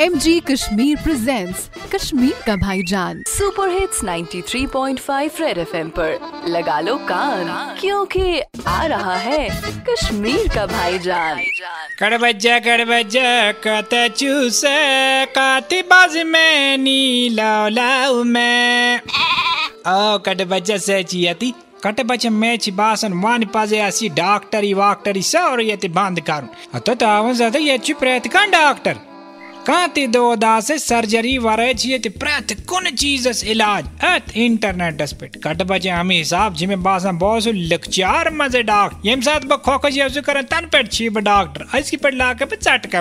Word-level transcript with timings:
M 0.00 0.14
G 0.16 0.38
Kashmir 0.40 0.96
presents 0.96 1.68
Kashmir 1.92 2.34
का 2.46 2.54
भाईजान 2.56 3.22
super 3.28 3.70
hits 3.70 4.02
93.5 4.04 5.40
red 5.40 5.58
FM 5.58 5.88
पर। 5.98 6.44
लगा 6.48 6.78
लो 6.80 6.96
कान 7.08 7.48
क्योंकि 7.80 8.40
आ 8.66 8.84
रहा 8.86 9.16
है 9.16 9.48
कश्मीर 9.88 10.48
का 10.54 10.64
भाईजान। 10.66 11.40
कड़बज्जा 11.98 12.58
कड़बज्जा 12.58 13.52
कत 13.66 13.94
चूस 14.16 14.62
काती 15.34 15.82
बाज 15.82 16.16
में 16.26 16.78
नीला 16.78 17.52
लाऊ 17.68 18.22
में। 18.24 18.98
ओ 18.98 20.18
कड़बज्जा 20.26 20.76
से 20.78 21.02
चियती 21.02 21.52
कटबच्चा 21.84 22.30
मेच 22.30 22.70
बासन 22.80 23.20
वान 23.22 23.44
पाजे 23.54 23.80
असी 23.80 24.08
डॉक्टरी 24.16 24.72
वाक्टरी 24.74 25.22
सौर 25.26 25.62
यति 25.62 25.88
बंद 25.90 26.20
करुन 26.30 26.80
तो 26.80 26.94
तावन 26.96 27.32
ज़्यादा 27.34 27.58
ये 27.58 27.78
प्रेत 28.00 28.32
का 28.32 28.46
डॉक्टर। 28.48 29.08
कांति 29.70 30.06
दो 30.06 30.34
दास 30.36 30.70
सर्जरी 30.82 31.36
वरे 31.38 31.72
छिए 31.74 31.98
प्रत, 31.98 32.52
कुन 32.68 32.90
चीजस 32.90 33.42
इलाज? 33.44 33.84
अत 34.04 34.32
इंटरनेटस 34.36 35.12
पे 35.12 35.26
कट 35.44 35.62
बचे 35.62 35.88
हम 35.88 36.10
हिसाब, 36.10 36.54
जिमे 36.54 36.76
बासा 36.76 37.12
बहुत 37.12 37.46
लकचार 37.46 38.30
मज़े 38.34 38.62
डॉक्टर। 38.62 39.08
यम 39.08 39.20
साथ 39.20 39.40
ब 39.40 39.56
खोखज 39.56 39.98
यवसु 39.98 40.22
करन 40.22 40.42
तन 40.50 40.66
पे 40.66 40.82
छी 40.86 41.08
डॉक्टर। 41.08 41.96
पे 41.96 42.10
लाके 42.10 42.44
पे 42.44 42.56
चट 42.56 42.86
का 42.86 43.00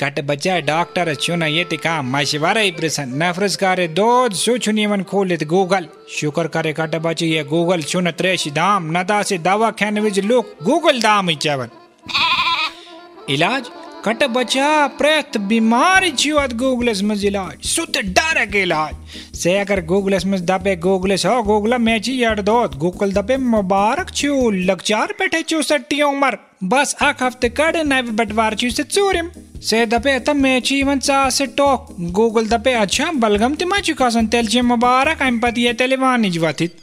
कट 0.00 0.20
बच्चा 0.20 0.60
डॉक्टर 0.60 1.14
चुना 1.16 1.46
ये 1.46 1.64
का 1.74 2.00
मशवरा 2.04 2.62
प्रसन 2.78 3.18
नफरस 3.22 3.56
करे 3.56 3.88
दो 3.90 4.08
सु 4.36 4.56
चुनियमन 4.58 5.02
खोलित 5.02 5.44
गूगल। 5.48 5.88
शुक्र 6.10 6.46
करे 6.48 6.72
कट 6.72 6.94
बचे 7.02 7.26
ये 7.26 7.44
गूगल 7.44 7.82
चुन 7.82 8.10
त्रेश 8.12 8.48
दाम। 8.54 8.90
नदा 8.98 9.22
से 9.22 9.38
दवा 9.40 9.70
खाने 9.70 10.00
विज 10.00 10.18
लोग 10.24 10.56
गूगल 10.62 11.00
दाम 11.00 11.28
ही 11.28 11.36
चवन। 11.36 11.68
इलाज? 13.30 13.70
कट 14.04 14.22
बचा 14.30 14.86
प्रत 14.98 15.36
बीमारी 15.40 16.10
गूगलस 16.54 17.00
मज 17.02 17.24
इलाज 17.24 17.62
सुत 17.66 17.96
डर 18.08 18.44
के 18.46 18.62
इलाज 18.62 19.36
से 19.36 19.56
अगर 19.58 19.80
गूगलस 19.84 20.26
मज 20.26 20.40
दबे 20.42 20.74
गूगलस 20.76 21.24
हो 21.26 21.42
गूगल 21.42 21.76
मैची 21.78 22.12
यड 22.22 22.40
दोत। 22.40 22.74
गूगल 22.76 23.12
दबे 23.12 23.36
मुबारक 23.36 24.10
छु। 24.10 24.50
लकचार 24.50 25.14
बैठे 25.18 25.42
छु 25.42 25.62
सट्टी 25.62 26.02
उमर 26.02 26.36
बस 26.64 26.94
अख 27.02 27.22
हफ़्ते 27.22 27.48
कड़ 27.50 27.76
नव 27.84 28.10
बटवार 28.12 28.54
छु 28.54 28.70
से 28.70 28.82
चूरिम। 28.84 29.30
से 29.62 29.84
दपे 29.86 30.18
तम 30.20 30.42
मैची 30.42 30.82
वन 30.82 30.98
चा 31.00 31.28
से 31.30 31.46
टोक। 31.56 31.86
गूगल 32.12 32.46
दपे 32.48 32.72
अच्छा 32.74 33.10
बलगम 33.16 33.54
तिमा 33.54 33.78
चुकासन 33.80 34.26
तेल 34.26 34.46
चे 34.46 34.62
मुबारक। 34.64 35.22
अम 35.22 35.38
पति 35.40 35.72
तेलिवान 35.78 36.20
निजवतित 36.20 36.76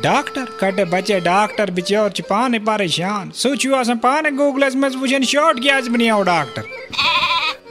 डॉक्टर 0.00 0.44
कटे 0.60 0.84
बचे 0.92 1.18
डॉक्टर 1.20 1.70
बिचौर 1.70 2.10
च 2.10 2.20
पाने 2.28 2.58
परेशान 2.66 3.30
सोचू 3.36 3.72
अस 3.76 3.90
पाने 4.02 4.30
गूगलस 4.36 4.76
मज 4.76 4.94
वुचन 4.96 5.22
शॉर्ट 5.32 5.58
गैस 5.60 5.88
बनियाओ 5.88 6.22
डॉक्टर 6.24 6.62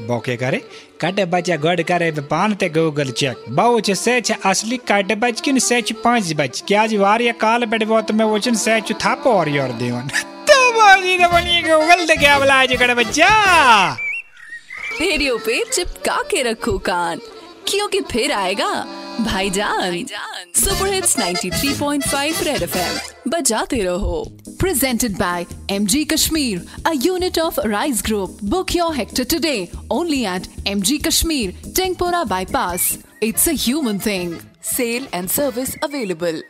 बोके 0.08 0.36
करे 0.38 0.62
कटे 1.02 1.26
बचे 1.34 1.58
गड 1.64 1.82
करे 1.88 2.12
पान 2.30 2.54
ते 2.62 2.70
गूगल 2.78 3.12
चेक 3.22 3.44
बहु 3.52 3.80
छ 3.80 3.98
से 3.98 4.20
छ 4.22 4.38
असली 4.46 4.78
कटे 4.92 5.16
बच 5.24 5.42
किन 5.42 5.60
से 5.62 5.82
छ 5.82 5.94
पाँच 6.04 6.32
बच 6.38 6.64
क्या 6.68 6.86
जी 6.88 6.98
वारिया 6.98 7.34
काल 7.42 7.66
पेट 7.74 7.84
वो 7.88 8.02
तो 8.02 8.14
मैं 8.14 8.26
वचन 8.34 8.56
से 8.64 8.80
छ 8.82 9.00
थाप 9.06 9.28
और 9.34 9.50
योर 9.50 9.72
देवन 9.82 10.08
तो 10.52 10.62
बाजी 10.80 11.18
तो 11.18 11.34
बनी 11.34 11.62
गूगल 11.70 12.06
ते 12.08 12.16
क्या 12.22 12.40
बला 12.40 12.64
जे 12.66 12.78
कटे 12.78 12.96
बच्चा 13.04 13.30
रेडियो 15.02 15.38
पे 15.46 15.64
चिपका 15.74 16.22
के 16.32 16.50
रखो 16.52 16.78
कान 16.88 17.20
क्योंकि 17.68 18.02
फिर 18.12 18.32
आएगा 18.34 18.74
भाईजान 19.24 20.04
सुपर 20.62 20.94
हिट्स 20.94 21.18
93.5 21.18 22.44
रेड 22.46 22.64
एफएम 22.64 23.32
बजाते 23.32 23.82
रहो 23.84 24.24
Presented 24.62 25.16
by 25.20 25.48
MG 25.76 26.00
Kashmir, 26.10 26.60
a 26.86 26.94
unit 27.06 27.38
of 27.44 27.58
Rise 27.72 28.04
Group. 28.08 28.36
Book 28.52 28.74
your 28.76 28.94
hectare 28.94 29.26
today 29.26 29.72
only 29.90 30.20
at 30.34 30.48
MG 30.74 31.00
Kashmir, 31.08 31.56
Tengpora 31.80 32.22
Bypass. 32.34 32.86
It's 33.30 33.48
a 33.48 33.56
human 33.66 33.98
thing. 34.08 34.40
Sale 34.74 35.08
and 35.14 35.32
service 35.38 35.76
available. 35.82 36.42